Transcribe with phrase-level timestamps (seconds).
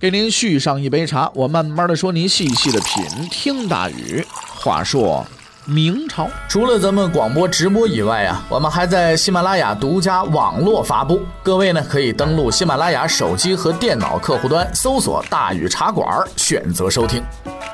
[0.00, 3.28] 给您续上一杯茶，我慢慢的说，您细细的品。
[3.30, 4.24] 听大禹
[4.54, 5.22] 话说，
[5.66, 11.20] 明朝除了咱们广播直播以外啊，我们还在喜马拉雅独家网络发布。
[11.42, 17.22] 各位呢，可以登录喜马拉雅手机和电脑客户端，搜索“大禹茶馆”，选择收听。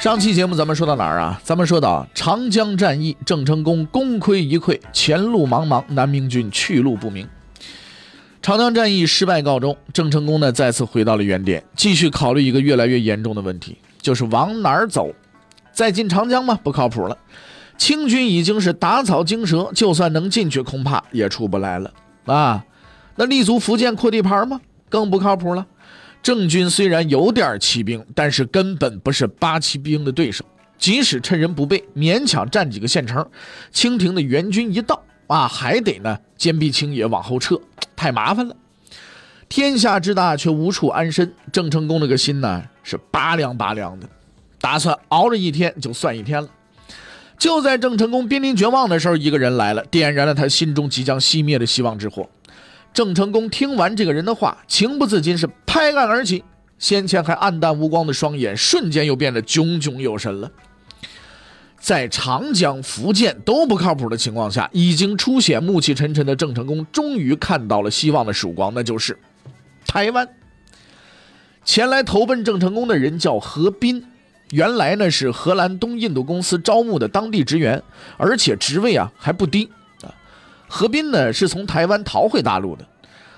[0.01, 1.41] 上期节目咱们说到哪儿啊？
[1.45, 7.29] 咱们说到长江战役，郑成功功亏一篑，前路茫茫，南明军去路不明。
[8.47, 15.13] 长江战役失败告终，郑成功呢再次回到了原点，继续考虑一个越来越严重的问题，就是往哪儿走。
[15.73, 16.57] 再进长江吗？
[16.63, 17.19] 不靠谱了。
[17.77, 21.93] 清军已经是打草惊蛇，就算能进去，恐怕也出不来了
[22.27, 22.65] 啊。
[23.17, 24.61] 那立足福建扩地盘吗？
[24.89, 25.67] 更不靠谱了。
[26.23, 30.45] 郑军虽然有点骑兵，但是根本不是八旗兵的对手。
[30.79, 33.29] 即使趁人不备，勉强占几个县城，
[33.73, 37.61] 清廷的援军一到啊，还得呢坚壁清野往后撤。
[37.97, 38.55] 太麻烦了，
[39.49, 41.35] 天下之大却无处安身。
[41.51, 44.09] 郑成功那个心呢是拔凉拔凉的，
[44.61, 46.49] 打算熬着一天就算一天了。
[47.39, 52.29] 就在郑成功濒临绝望的时候，一个人来了，点燃了他心中即将熄灭的希望之火。
[52.95, 56.43] 郑成功听完这个人的话，情不自禁是拍案而起，
[56.79, 60.51] 先前还暗淡无光的双眼瞬间又变得炯炯有神了。
[61.87, 69.17] 在长江、福建都不靠谱的情况下，已经出现暮气沉沉的郑成功，终于看到了希望的曙光，那就是
[69.87, 70.29] 台湾。
[71.65, 74.05] 前来投奔郑成功的人叫何斌，
[74.51, 77.81] 原来呢是荷兰东印度公司招募的当地职员，
[78.17, 79.71] 而且职位啊还不低
[80.03, 80.11] 啊。
[80.67, 82.85] 何斌呢是从台湾逃回大陆的，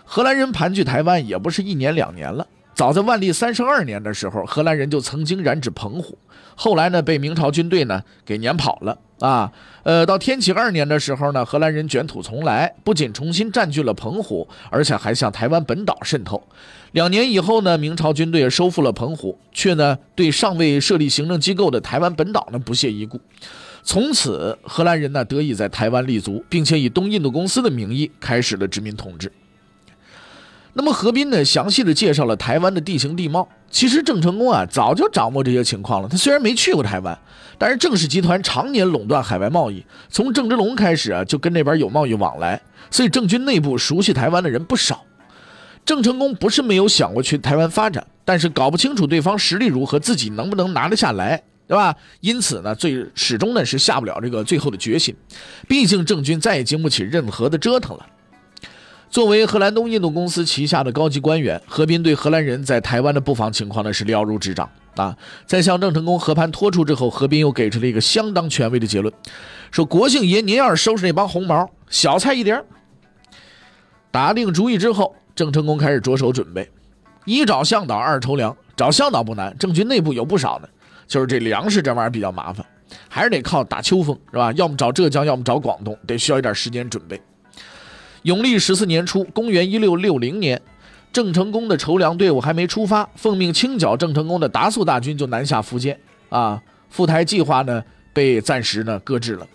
[0.07, 2.47] 荷兰人盘踞台湾也不是一年两年了。
[2.79, 6.17] 早在万历三十二年的时候，荷兰人就曾经染指澎湖，
[6.55, 9.51] 后来呢被明朝军队呢给撵跑了啊。
[9.83, 16.41] 呃，到天启二年的时候呢，荷兰人卷土重来，不仅重新占据了澎湖，而且还向台湾本岛渗透。
[16.93, 23.21] 两年以后呢，明朝军队收复了澎湖，却呢对尚未设立行政机构的台湾本岛呢不屑一顾。
[23.83, 29.33] 从此，荷兰人呢得以在台湾立足，并且以东印度公司的名义开始了殖民统治。
[30.75, 31.45] 那么何斌呢？
[31.45, 33.49] 详细的介绍了台湾的地形地貌。
[33.71, 36.09] 其实郑成功啊，早就掌握这些情况了。
[36.09, 37.19] 他虽然没去过台湾，
[37.59, 45.05] 但是郑氏集团常年垄断海外贸易，从郑芝龙开始啊，就跟那边有贸易往来，所以郑军内部熟悉台湾的人不少。
[45.85, 51.95] 郑成功不是没有想过去台湾发展，但是搞不清楚对方实力如何，自己能不能拿得下来，对吧？
[52.21, 55.15] 因此呢，最始终呢是下不了这个最后的决心。
[55.67, 58.07] 毕竟郑军再也经不起任何的折腾了。
[59.11, 65.17] 作为荷兰东印度公司旗下的高级官员，何斌对荷兰人在台湾的布防情况呢是了如指掌啊。
[65.47, 69.13] 在向郑成功和盘托出之后，何斌又给出了一个相当权威的结论，
[69.71, 72.63] 说：“国姓爷，您要是收拾那帮红毛，小菜一碟。”
[74.11, 76.71] 打定主意之后，郑成功开始着手准备，
[77.25, 78.57] 一找向导，二筹粮。
[78.77, 80.69] 找向导不难，郑军内部有不少的，
[81.09, 82.65] 就是这粮食这玩意儿比较麻烦，
[83.09, 84.53] 还是得靠打秋风，是吧？
[84.53, 87.21] 要么找浙江，要么找广东，得需要一点时间准备。
[88.29, 90.61] 永历十四年初，公元一六六零年，
[91.11, 95.99] 郑成功的筹粮队伍还没出发，奉命清剿郑成功的达素大军就南下福建。
[96.29, 99.47] 啊，赴台计划呢被暂时呢搁置了。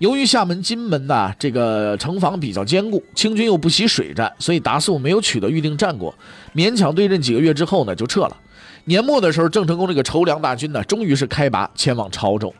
[0.00, 6.14] 由于厦门、金门呐这个城防比较坚固，清军又不习水战，所以达素没有取得预定战果，
[6.54, 8.36] 勉强对阵几个月之后呢就撤了。
[8.84, 12.52] 年末的时候，郑成功这个筹粮大军呢终于是开拔前往潮州。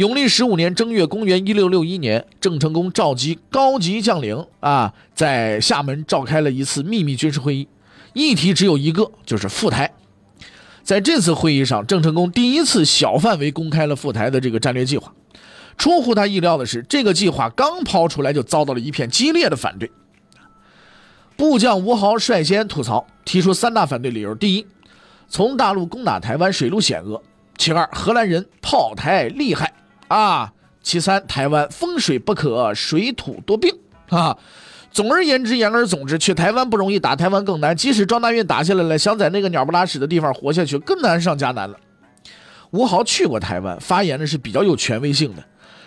[0.00, 7.68] 永历十五年正月，公元一六六一年，郑成功召集高级将领啊，在厦门召开了一次秘密军事会议，
[8.14, 9.92] 议题只有一个，就是赴台。
[10.82, 15.12] 在这次会议上，郑成功第一次小范围公开了赴台的这个战略计划。
[15.76, 19.92] 出乎他意料的是，这个计划刚抛出来，就遭到了一片激烈的反对。
[21.36, 24.66] 部将吴豪率先吐槽，提出三大反对理由：第一，
[25.28, 27.20] 从大陆攻打台湾水路险恶；
[27.58, 29.70] 其二，荷兰人炮台厉害。
[30.10, 30.52] 啊，
[30.82, 33.72] 其三，台湾风水不可，水土多病
[34.10, 34.36] 啊。
[34.90, 37.76] 总而言之，言而总之，去台湾不容易，打台湾更难。
[37.76, 41.78] 即使庄大运打下来了，想在那个鸟不拉屎的地方活下去，更难上加难了。
[42.72, 45.44] 吴豪去过台湾，发言呢是比较有权威性的。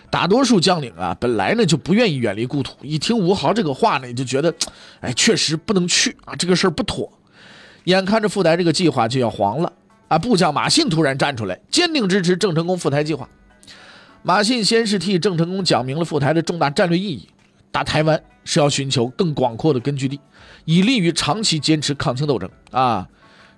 [0.09, 4.53] 大多数将领啊，本来呢就不愿意远离故土，一听吴豪这个话呢，就觉得，
[5.01, 7.11] 哎，确实不能去啊，这个事儿不妥。
[7.83, 9.73] 眼看着赴台这个计划就要黄了。
[10.07, 13.27] 啊，部将马信突然站出来，坚定支持郑成功赴台计划。
[14.25, 17.27] 马信先是替郑成功讲明了赴台的重大战略意义：
[17.71, 20.17] 打台湾是要寻求更广阔的根据地，
[20.63, 23.09] 以利于长期坚持抗清斗争啊。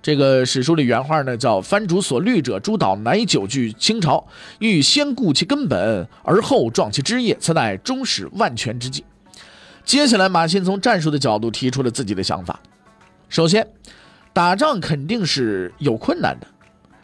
[0.02, 4.28] 这个史书里原话呢，叫“藩主所虑者，诸岛乃久居清朝，
[4.58, 9.04] 欲先固其根本，而后壮其枝叶，此乃终始万全之计。”
[9.86, 12.60] 接下来，马信从战术的角度提出了自己的想法。
[13.30, 13.68] 首先，
[14.34, 16.48] 打仗肯定是有困难的，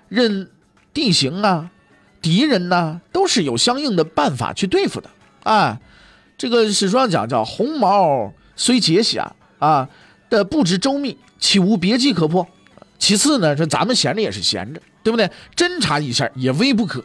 [0.09, 0.49] 任
[0.93, 1.69] 地形啊、
[2.21, 5.09] 敌人呢，都是有相应的办法去对付的
[5.43, 5.79] 啊。
[6.37, 9.25] 这个史书上讲叫“鸿毛虽结痂
[9.59, 9.87] 啊，
[10.29, 12.47] 的布置周密，岂无别计可破？”
[12.97, 15.29] 其次呢，说咱们闲着也是闲着，对不对？
[15.55, 17.03] 侦查一下也未不可。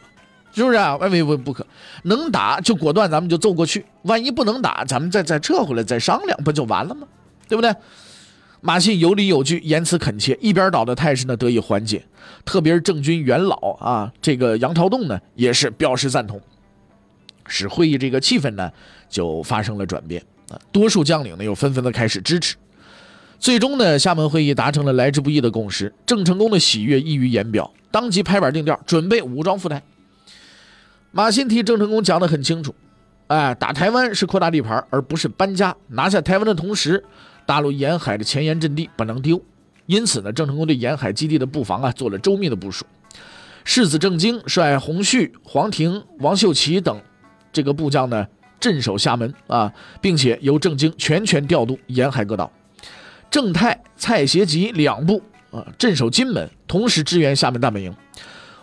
[0.53, 0.95] 是不是啊？
[0.95, 1.63] 万万不可，
[2.03, 3.85] 能打就果断，咱们就揍过去。
[4.03, 7.05] 万一不能打，咱们再再撤回来，再商量，不就完了吗？
[7.47, 7.71] 对不对？
[8.61, 12.03] 马信有理有据，言辞恳切，一边倒的态势呢得以缓解。
[12.43, 16.41] 特别是郑军元老啊，这个杨朝栋呢也是表示赞同，
[17.45, 18.71] 使会议这个气氛呢
[19.09, 20.59] 就发生了转变啊。
[20.71, 22.55] 多数将领呢又纷纷的开始支持。
[23.39, 25.93] 最终呢，厦门会议达成了来之不易的共识。
[26.05, 29.83] 郑成功的喜悦溢于言表，当即拍板定调，准备武装赴台。
[31.11, 32.73] 马新替郑成功讲得很清楚，
[33.27, 35.75] 哎，打台湾是扩大地盘，而不是搬家。
[35.89, 37.03] 拿下台湾的同时，
[37.47, 39.41] 大陆沿海的前沿阵地不能丢。
[39.87, 42.85] 因此呢，郑成功对沿海基地的布防啊做了周密的部署。
[43.63, 47.01] 世子郑经率洪旭、黄庭、王秀奇等
[47.51, 48.27] 这个部将呢
[48.59, 52.51] 镇守厦门啊，并且由郑经全权调度沿海各岛。
[53.31, 55.21] 郑泰、蔡协吉两部
[55.51, 57.93] 啊镇守金门，同时支援厦门大本营。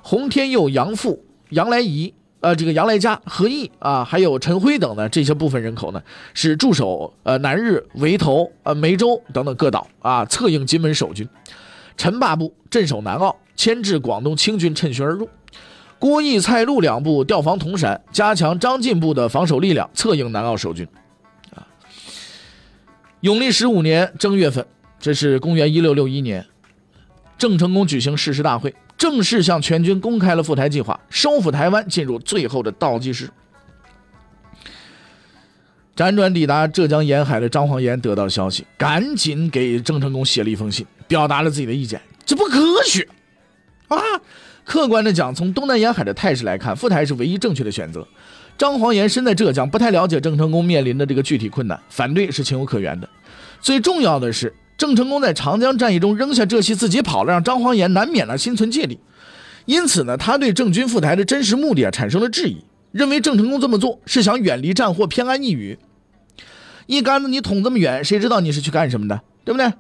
[0.02, 2.12] 洪天佑、杨富、杨来仪。
[2.44, 6.02] 呃，这个杨来嘉、何毅啊，还有陈辉等呢，这些部分人口呢，
[6.34, 11.26] 是驻守呃南日、围头、呃梅州等等各岛啊，策应金门守军。
[11.96, 15.26] 陈霸部镇守南澳，牵制广东清军趁虚而入。
[15.98, 20.86] 郭义、蔡陆两部调防铜山，加强张进部的防守力量，策应南澳守军。
[21.54, 21.64] 啊，
[23.22, 24.66] 永历十五年正月份，
[25.00, 26.44] 这是公元一六六一年，
[27.38, 28.74] 郑成功举行誓师大会。
[29.04, 33.28] 正式向全军公开了赴台计划，收复台湾进入最后的倒计时。
[35.94, 42.00] 辗转抵达浙江沿海的张煌言得到消息，赶紧给郑成功写了一封信，表达了自己的意见。
[42.24, 43.06] 这不科学
[43.88, 43.98] 啊！
[44.64, 48.08] 客观的讲，从东南沿海的态势来看，赴台是唯一正确的选择。
[48.56, 53.06] 张煌言身在浙江，不太了解郑成功面临的这个具体困难，反对是情有可原的。
[53.60, 54.54] 最重要的是。
[54.76, 58.98] 郑成功在长江战役中扔下浙西自己跑了，让张煌言难免呢心存芥蒂，
[59.66, 62.58] 因此呢，他对郑军赴台的真实目的啊产生了质疑，
[62.92, 65.78] 认为郑成功这么做是想远离战祸，偏安一隅。
[66.86, 69.72] 一竿子你捅这么远，谁知道你是去干什么的，对不对？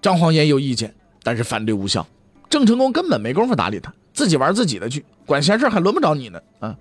[0.00, 2.06] 张煌言有意见，但是反对无效。
[2.50, 6.76] 郑成功根本没工夫搭理他，自己玩自己的去，管闲事还轮不着你呢啊！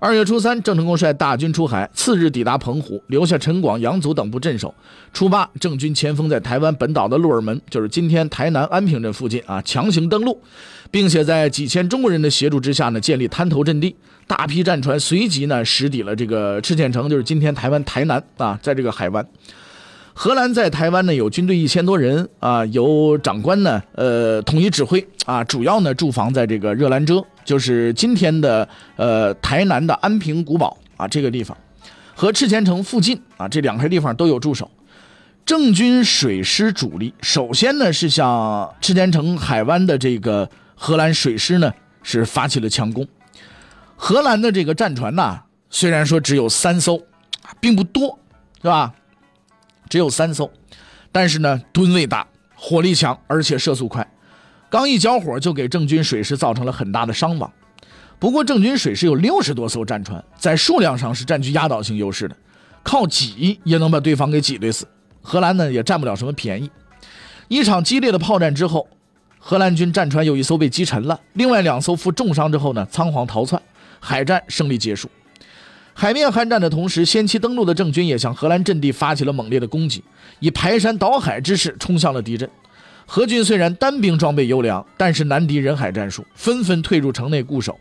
[0.00, 4.72] 二月初三，郑成功率大军出海，次日抵达澎湖，留下陈广、杨祖等部镇守。
[5.12, 10.40] 初八，郑军前锋在台湾本岛的鹿耳门，就是今天台南安平镇附近啊，强行登陆，
[10.92, 13.96] 并且在几千中国人的协助之下呢，建立滩头阵地。
[14.28, 19.26] 大批战船随即呢，驶抵了这个赤剑城，就是今天台湾台南啊，在这个海湾。
[20.14, 27.24] 荷兰在台湾呢，有军队一千多人啊，由长官呢，呃，统一指挥啊，主要呢驻防在这个热兰遮。
[27.48, 31.56] 就是今天的呃台南的安平古堡啊这个地方，
[32.14, 34.70] 和赤前城附近啊这两块地方都有驻守。
[35.46, 43.08] 郑军水师主力首先呢是向赤前城海湾的这个荷兰水师呢是发起了强攻。
[43.96, 45.40] 荷兰的这个战船呐
[45.70, 47.00] 虽然说只有三艘，
[47.60, 48.18] 并不多，
[48.60, 48.92] 是吧？
[49.88, 50.52] 只有三艘，
[51.10, 54.06] 但是呢吨位大，火力强，而且射速快。
[54.70, 57.50] 刚一交火，就给郑军水师造成了很大的伤亡。
[58.18, 62.36] 不过，郑军水师有六十多艘战船，在数量上是占据压倒性优势的，
[62.82, 64.86] 靠挤也能把对方给挤兑死。
[65.22, 66.70] 荷兰呢，也占不了什么便宜。
[67.48, 68.86] 一场激烈的炮战之后，
[69.38, 73.60] 荷兰军战船有一艘被击沉了，另外两艘负重伤之后呢，仓皇逃窜。
[74.00, 75.08] 海战胜利结束。
[75.92, 80.04] 海面酣战的同时，先期登陆的郑军也向荷兰阵地发起了猛烈的攻击，
[80.38, 82.48] 以排山倒海之势冲向了敌阵。
[83.10, 87.80] 何军虽然单兵装备优良，但是难敌人海战术，纷纷退入城内固守。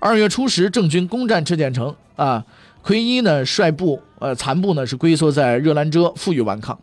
[0.00, 2.44] 二月初时，郑军攻占赤剑城，啊，
[2.82, 6.76] 奎一呢率部，呃，残部呢是龟缩在热兰遮，负隅顽抗。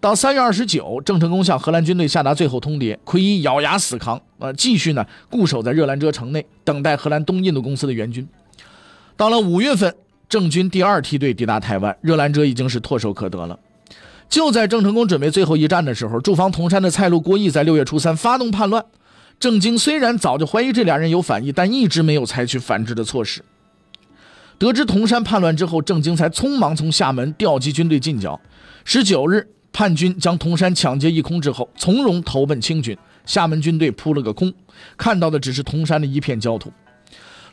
[0.00, 8.28] 到三月二十九，郑成功向荷兰军队下达最后通牒，奎一咬牙死扛，呃，继续呢固守在热兰遮城内，等待荷兰东印度公司的援军。
[9.16, 9.94] 到了五月份，
[10.28, 13.58] 郑军第二梯队抵达台湾，热兰遮已经是唾手可得了。
[14.28, 18.84] 就在郑成功准备最后一战的时候，驻防铜山的蔡路、郭义在六月初三发动叛乱，
[19.38, 23.42] 郑经虽然早就怀疑这俩人有反意，但一直没有采取反制的措施。
[24.58, 28.40] 得知铜山叛乱之后，郑经才匆忙从厦门调集军队进剿。
[28.84, 32.96] 十九日，叛军将铜山抢劫一空之后，从容投奔清军。
[33.26, 34.52] 厦门军队扑了个空，
[34.96, 36.72] 看到的只是铜山的一片焦土。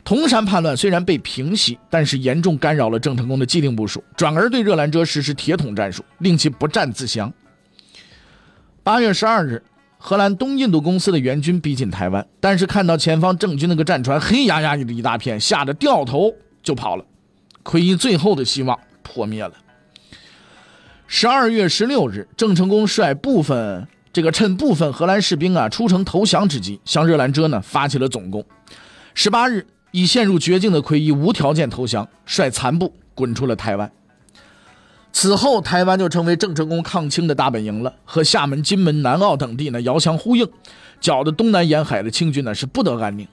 [0.04, 7.32] 铜山叛乱虽然被平息，但是严重干扰了郑成功的既定部署，转而对热兰遮实施铁桶战术，令其不战自降。
[8.82, 9.62] 八月十二日。
[10.04, 17.04] 荷兰东印度公司的援军逼近台湾，但是看到前方郑军那个战船黑压压的一大片，吓得掉头就跑了，
[17.62, 19.52] 奎因最后的希望破灭了。
[21.06, 28.44] 十二月十六日，郑成功率部分这个趁部分荷兰士兵啊出城投降之机，向热兰遮呢发起了总攻。
[29.14, 33.90] 十八日，已陷入绝境的奎一无条件投降，率残部滚出了台湾。
[35.12, 40.48] 此后，台湾就成为郑成功抗清的大本营了，和厦门、金门、南澳等地呢遥相呼应，
[41.00, 43.28] 搅得东南沿海的清军呢是不得安宁。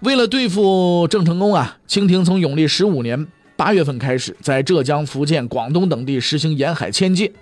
[0.00, 7.32] 为了对付郑成功啊，清廷从永历十五年八月份开始，在浙江、福建、广东等地实行沿海迁界。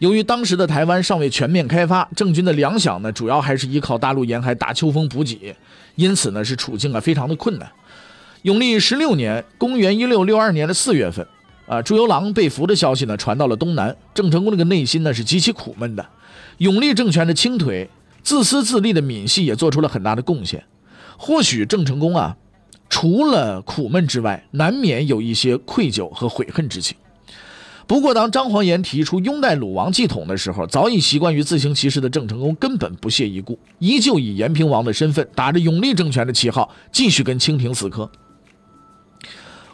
[0.00, 5.54] 由于当时的台湾尚未全面开发，郑军的粮饷呢主要还是依靠大陆沿海打秋风补给，
[5.96, 7.70] 因此呢是处境啊非常的困难。
[8.42, 11.26] 永历十六年，公元一六六二年的四月份。
[11.66, 16.04] 啊，朱由榔被俘的消息呢传到了东南，郑成功这个内心呢是极其苦闷的。
[16.58, 17.86] 永历政权的倾颓，
[18.24, 20.64] 自私自利的闽系也做出了很大的贡献。
[21.16, 22.36] 或许郑成功啊，
[22.88, 26.96] 除了苦闷之外，难免有一些愧疚和悔恨之情。
[27.90, 38.08] 不过，当张煌言提出拥戴鲁王继统的时候，早已习惯于自行其事的郑成功根本不屑一顾，依旧以延平王的身份，打着永历政权的旗号，继续跟清廷死磕。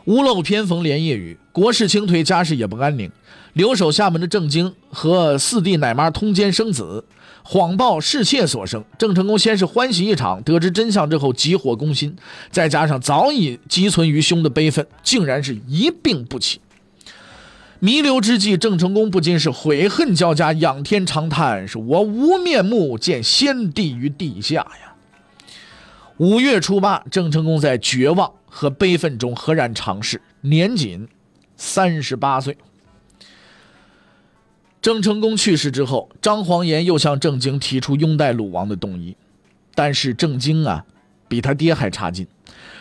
[0.06, 3.10] 屋漏偏逢连夜雨，国事倾颓，家事也不安宁。
[3.52, 7.04] 留守厦门的郑经和四弟奶妈通奸生子，
[7.42, 8.82] 谎报侍妾所生。
[8.98, 12.16] 郑成功先是欢喜一场，得知真相之后急火攻心，
[12.50, 16.60] 再加上早已积存于胸的悲愤，竟然是一病不起。
[17.80, 24.94] 弥留之际，郑成功不禁是悔恨交加，仰天长叹：“是我无面目见先帝于地下呀！”
[26.18, 28.32] 五月初八，郑成功在绝望。
[28.48, 31.06] 和悲愤中赫然长逝，年仅
[31.58, 32.56] 三十八岁。
[34.80, 39.14] 郑成功去世之后，张煌言又向郑经提出拥戴鲁王的动议，
[39.74, 40.86] 但是郑经啊，
[41.28, 42.26] 比他爹还差劲，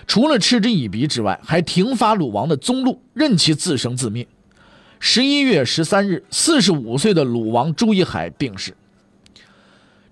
[0.07, 4.25] 除了嗤之以鼻之外，还停发鲁王的宗禄，任其自生自灭。
[4.99, 8.75] 十一月十三日，四十五岁的鲁王朱一海病逝。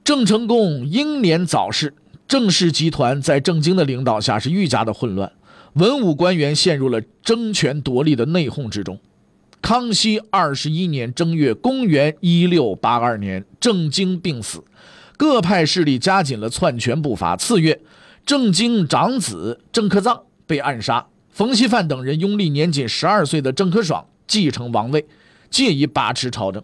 [0.03, 1.93] 郑成功英年早逝，
[2.27, 5.31] 郑氏集团在郑经的领导下是愈加的混乱。
[5.73, 8.99] 文武官员陷入了争权夺利的内讧之中。
[9.61, 14.63] 康熙二十一年正月，公元一六八二年，郑经病死，
[15.15, 17.37] 各派势力加紧了篡权步伐。
[17.37, 17.79] 次月，
[18.25, 25.05] 郑经长子郑克臧被暗杀，冯锡范等人拥立年仅十二岁的郑克爽继承王位，
[25.51, 26.63] 借以把持朝政。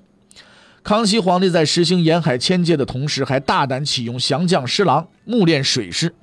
[0.82, 6.16] 康熙皇帝在实行沿海迁界的同时，还大胆启用降将施琅，募练水师。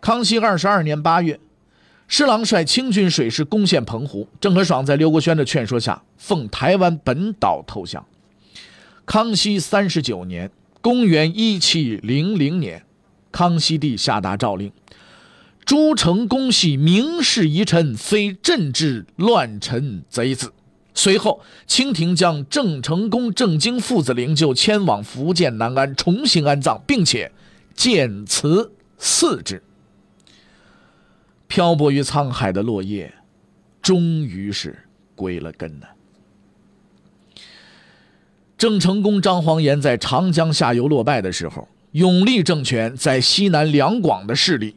[0.00, 1.38] 康熙二十二年八月。
[2.08, 8.06] 施琅率清军水师攻陷澎湖，郑和爽在刘国轩的劝说下，奉台湾本岛投降。
[9.04, 10.50] 康熙三十九年
[10.80, 12.86] （公元一七零零年），
[13.30, 14.72] 康熙帝下达诏令：
[15.66, 20.52] 诸城公系明示遗臣，非朕之乱臣贼子。
[20.98, 27.30] 随后，清廷将郑成功、郑经父子灵柩迁往福建南安，重新安葬，并且
[27.74, 29.62] 建祠祀之。
[31.46, 33.12] 漂泊于沧海的落叶，
[33.82, 34.74] 终于是
[35.14, 35.86] 归了根呢。
[38.56, 44.74] 郑成功、张煌言在长江下游落败的时候，永历政权在西南两广的势力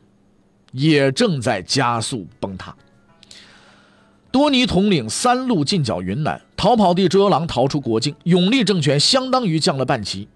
[0.73, 2.75] 也正在加速崩塌。
[4.31, 10.27] 多尼统领三路进剿云南，逃跑的周由榔逃出国境，永历政权相当于降了半旗。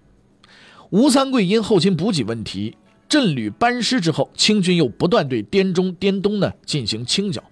[0.90, 2.76] 吴三桂因后勤补给问题。
[3.06, 7.44] 镇旅班师之后，清军又不断对滇中、滇东呢进行清剿。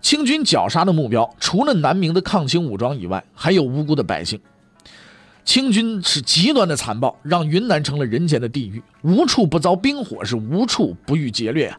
[0.00, 4.40] 清军绞杀的目标，除了南明的抗清武装以外，还有无辜的百姓。
[5.44, 11.78] 清军是极端的残暴，让云南成了人间的地狱，无处不遭兵火，是无处不遇劫掠啊！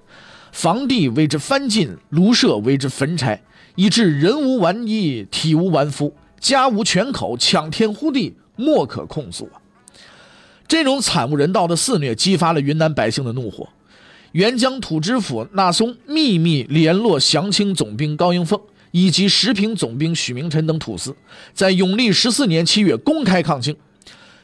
[0.54, 3.42] 房地为之翻尽，庐舍为之焚柴，
[3.76, 9.62] 以致人无完衣，体无完肤，家无全口，抢天呼地，莫可控诉啊！
[10.68, 13.68] 这种惨无人道的肆虐，激发了云南百姓的怒火。
[14.34, 21.16] 沅江土知府纳松秘密联络降清总兵高迎凤以及石平总兵许明臣等土司，
[21.54, 23.76] 在永历十四年七月公开抗清。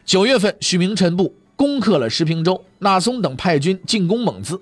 [0.06, 4.62] 九月份，许明臣部攻克了石平州，纳松等派军进攻蒙自，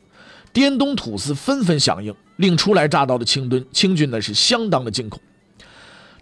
[0.57, 5.21] 滇东土司纷纷响应，令初来乍到的清军清军呢是相当的惊恐。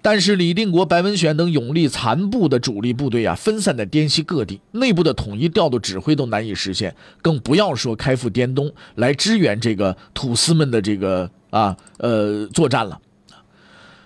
[0.02, 13.00] 但是李定国、白文选等勇力残部的主力部队啊，分散在滇西各地，内部的统一调度指挥都难以实现，更不要说开赴滇东来支援这个土司们的这个啊呃作战了。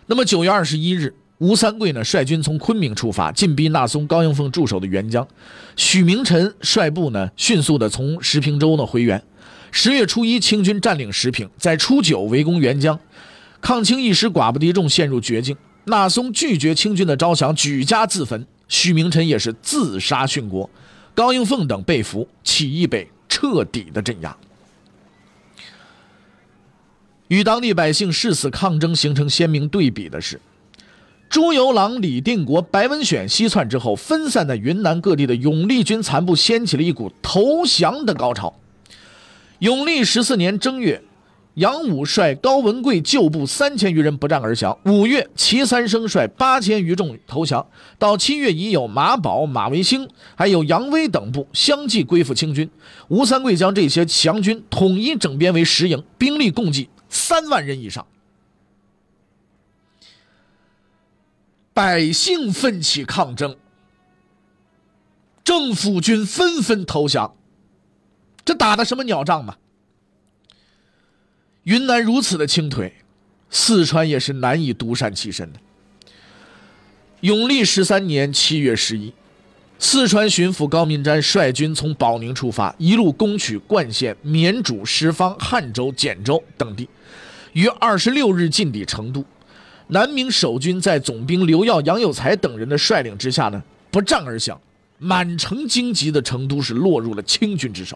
[0.06, 5.28] 那么九月二十一日，吴三桂呢率军从昆明出发，进逼纳松、高迎凤驻守的沅江。
[5.76, 9.24] 许明臣率部呢迅速的从石平州呢回援。
[9.72, 13.00] 十月初一，清军占领石屏，在初九围攻沅江，
[13.62, 15.56] 抗清一时寡不敌众，陷入绝境。
[15.86, 18.46] 纳松拒绝清军的招降，举家自焚。
[18.68, 20.70] 许明臣也是自杀殉国，
[21.16, 24.36] 高应凤等被俘，起义被彻底的镇压。
[27.30, 30.40] 与当地百姓誓死抗争形成鲜明对比的是，
[31.30, 38.54] 朱由榔、李定国、白文选西窜之后，分散在云南各地的永历军残部掀起了一股投降的高潮。
[39.60, 41.02] 永历十四年正月。
[41.56, 44.78] 杨武率高文贵旧部三千余人不战而降。
[44.86, 47.68] 五月，齐三生率八千余众投降。
[47.98, 52.70] 到七月，已有马宝、马维兴，还有杨威等部相继归附清军。
[53.10, 58.08] 吴三桂将这些降军统一整编为十营，兵力共计三万人以上。
[61.74, 63.58] 百姓奋起抗争，
[65.44, 67.36] 政府军纷纷投降。
[68.50, 69.56] 这打的什么鸟仗嘛？
[71.66, 72.92] 云南如此的倾颓，
[73.52, 75.60] 四川也是难以独善其身的。
[77.20, 79.14] 永历十三年七月十一，
[79.78, 86.90] 四川巡抚高明瞻率军从保宁出发，一路攻取灌县、绵竹、什方、汉州、简州等地，
[87.54, 89.24] 于二十六日进抵成都。
[89.90, 94.60] 南明守军在总兵刘耀、杨有才等人的率领之下呢，不战而降，
[94.98, 97.96] 满城荆棘的成都是落入了清军之手。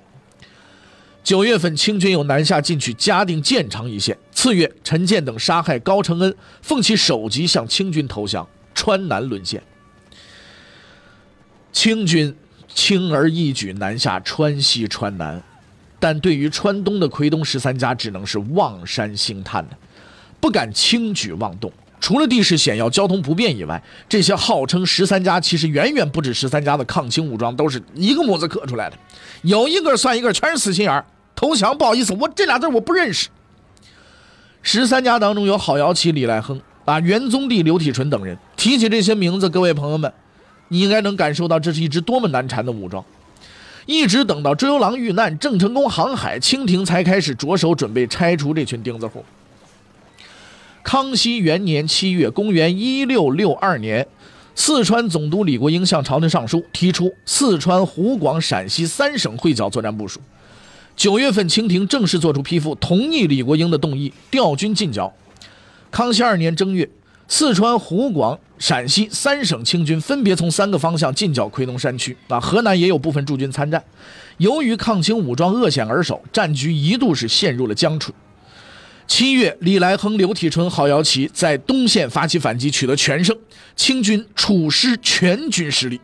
[1.23, 4.17] 九月份，清军又南下进取嘉定、建昌一线。
[4.33, 9.63] 次月，陈建等杀害高承恩，奉其首级向清军投降，川南沦陷。
[11.71, 12.35] 清军
[12.67, 15.41] 轻而易举南下川西、川南，
[15.97, 19.77] 但对于川东的奎东十三家，只能是望山兴叹的，
[20.41, 21.71] 不敢轻举妄动。
[22.01, 28.97] 除了地势险要、交通不便以外，这些号称十三家，其实远远不止十三家的抗清武装，都是一个模子刻出来的，
[29.43, 31.05] 有一个算一个，全是死心眼儿。
[31.35, 33.29] 投降，不好意思，我这俩字我不认识。
[34.61, 38.37] 十三家当中有郝瑶琪、李来亨啊、元宗帝刘体纯等人。
[38.55, 40.11] 提起这些名字，各位朋友们，
[40.69, 43.03] 你应该能感受到这是一支多么难缠的武装。
[43.85, 49.25] 一直等到朱由榔遇难，郑成功航海，清廷才开始着手准备拆除这群钉子户。
[50.83, 54.07] 康熙元年七月，公元一六六二年，
[54.55, 60.21] 四川总督李国英向朝廷上书，提出四川、湖广、陕西三省会剿作战部署。
[60.95, 65.11] 九月份，清廷正式作出批复，同意李国英的动议，调军进剿。
[65.91, 66.89] 康熙二年正月，
[67.27, 72.15] 四川、湖广、陕西三省清军分别从三个方向进剿奎东山区。
[72.27, 73.83] 啊，河南也有部分驻军参战。
[74.37, 78.11] 由于抗清武装扼险而守，战局一度是陷入了僵持。
[79.05, 83.35] 七月，李来亨、刘体纯、郝瑶琪在东线发起反击，取得全胜，
[83.75, 85.99] 清军处失全军失利，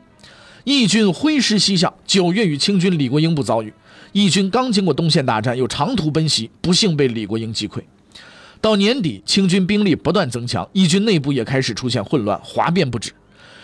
[0.69, 1.91] 义军挥师西向。
[2.05, 3.73] 九月，与清军李国英部遭遇。
[4.11, 7.81] 义军刚经过东线大战，又长途奔袭，不幸被李国英击溃。
[8.61, 13.11] 到年底，清军兵力不断增强，义军内部也开始出现混乱，哗变不止。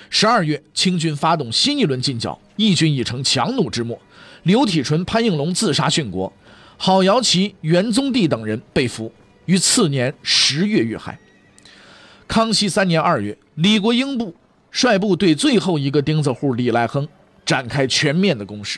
[0.09, 4.01] 十二月，清军发动新一轮进剿，义军已成强弩之末。
[4.41, 6.33] 刘体纯、潘应龙自杀殉国，
[6.75, 9.13] 郝瑶琪、袁宗帝等人被俘，
[9.45, 11.19] 于次年十月遇害。
[12.27, 14.33] 康熙三年二月，李国英部
[14.75, 17.07] 率部对最后一个钉子户李来亨
[17.45, 18.77] 展开全面的攻势。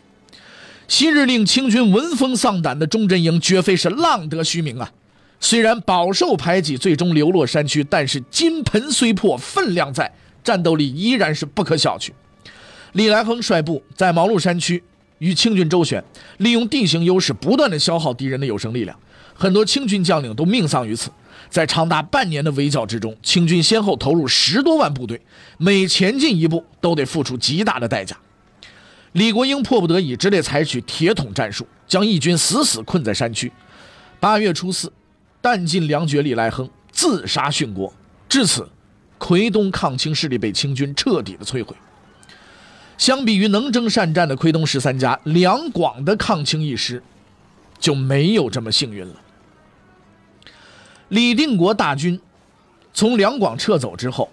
[0.88, 4.92] 昔日令清军闻风丧胆的钟镇营，绝非是浪得虚名啊！
[5.40, 12.12] 虽然饱受排挤，最终流落山区，但是金盆虽破，分量在，战斗力依然是不可小觑。
[12.94, 14.84] 李来亨率部在毛鹿山区
[15.18, 16.04] 与清军周旋，
[16.38, 18.96] 利用地形优势，不断的消耗敌人的有生力量，
[19.34, 21.10] 很多清军将领都命丧于此。
[21.50, 25.22] 在长达半年的围剿之中，清军先后投入十多万部队，
[25.58, 28.18] 每前进一步都得付出极大的代价。
[29.14, 33.52] 李国英迫不得已，只得采取铁桶战术，将义军死死困在山区。
[34.20, 34.92] 八月初四，
[35.42, 37.92] 弹尽粮绝，李来亨自杀殉国。
[38.30, 38.70] 至此，
[39.18, 41.76] 奎东抗清势力被清军彻底的摧毁。
[42.98, 47.02] 相比于能征善战的奎东十三家，两广的抗清义师
[47.80, 49.16] 就没有这么幸运了。
[51.10, 52.20] 李定国大军
[52.94, 54.30] 从两广撤走之后，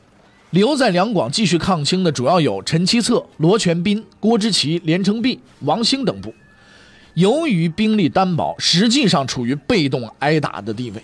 [0.50, 6.34] 留在两广继续抗清的主要有陈其策、罗全斌、郭之奇、连城璧、王兴等部。
[7.14, 11.02] 由于兵力单薄，实际上处于被动挨打的地位。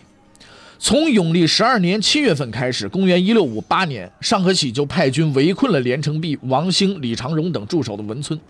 [0.78, 8.40] 从永历十二年七月份开始，公元一六五八年，尚可喜就派军围困了连城璧、王兴、李长荣等驻守的文村。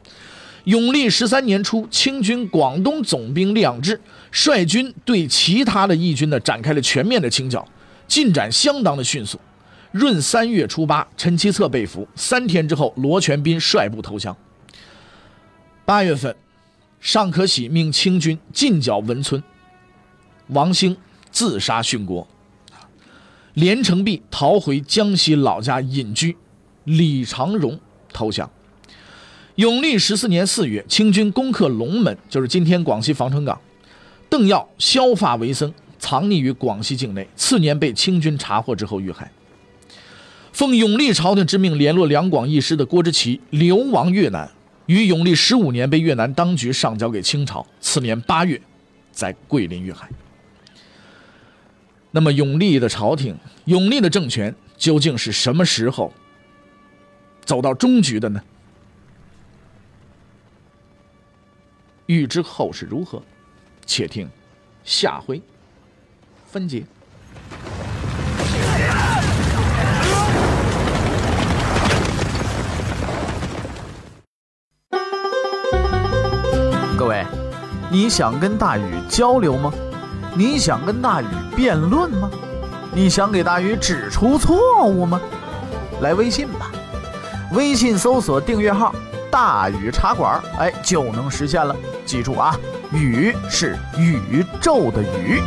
[0.64, 7.66] 永历十三年初，清军广东总兵李志率军对其他的义军呢展开了全面的清剿，
[8.06, 9.38] 进展相当的迅速。
[9.92, 14.36] 闰三月初八，陈其策被俘，三天之后，罗全斌率部投降。
[15.84, 16.34] 八月份，
[17.00, 19.42] 尚可喜命清军进剿文村，
[20.48, 20.96] 王兴。
[21.32, 22.26] 自杀殉国，
[23.54, 26.36] 连城璧逃回江西老家隐居，
[26.82, 27.78] 李长荣
[28.12, 28.50] 投降。
[29.60, 33.60] 永历十四年四月，清军攻克龙门，就是今天广西防城港。
[34.30, 37.28] 邓耀削发为僧，藏匿于广西境内。
[37.36, 39.30] 次年被清军查获之后遇害。
[40.54, 44.50] 奉永历朝廷之命联络两广义师的郭之奇流亡越南，
[44.86, 47.66] 于永历十五年被越南当局上交给清朝。
[47.82, 48.58] 次年八月，
[49.12, 50.08] 在桂林遇害。
[52.12, 56.10] 那么，永历的朝廷、永历的政权究竟是什么时候
[57.44, 58.40] 走到终局的呢？
[62.10, 63.22] 欲知后事如何，
[63.86, 64.28] 且听
[64.82, 65.40] 下回
[66.44, 66.84] 分解。
[76.98, 77.24] 各位，
[77.92, 79.72] 你想跟大禹交流吗？
[80.34, 82.28] 你想跟大禹辩论吗？
[82.92, 85.20] 你想给大禹指出错误吗？
[86.00, 86.72] 来微信吧，
[87.52, 88.92] 微信搜索订阅号
[89.30, 91.76] “大禹茶馆”，哎，就能实现了。
[92.10, 92.58] 记住啊，
[92.92, 95.40] 宇是宇宙的宇。